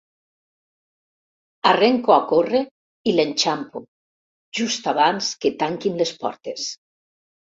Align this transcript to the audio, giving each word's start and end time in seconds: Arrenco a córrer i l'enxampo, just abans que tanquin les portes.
Arrenco 1.71 2.13
a 2.15 2.17
córrer 2.31 2.61
i 3.11 3.13
l'enxampo, 3.17 3.81
just 4.61 4.89
abans 4.93 5.31
que 5.45 5.55
tanquin 5.61 6.01
les 6.03 6.15
portes. 6.25 6.65